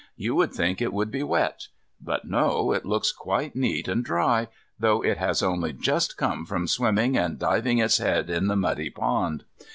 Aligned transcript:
You 0.17 0.33
would 0.33 0.51
think 0.51 0.81
it 0.81 0.93
would 0.93 1.11
be 1.11 1.21
wet. 1.21 1.67
But 2.03 2.25
no, 2.25 2.71
it 2.71 2.87
looks 2.87 3.11
quite 3.11 3.55
neat 3.55 3.87
and 3.87 4.03
dry, 4.03 4.47
though 4.79 5.03
it 5.03 5.19
has 5.19 5.43
only 5.43 5.73
just 5.73 6.17
come 6.17 6.43
from 6.43 6.65
swimming 6.65 7.15
and 7.15 7.37
diving 7.37 7.77
its 7.77 7.99
head 7.99 8.27
in 8.27 8.47
the 8.47 8.55
muddy 8.55 8.89
pond. 8.89 9.43